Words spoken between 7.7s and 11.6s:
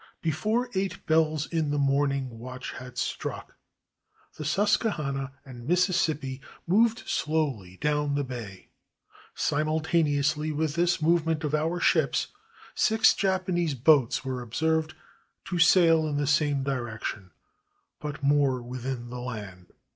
down the bay. Simultaneously with this movement of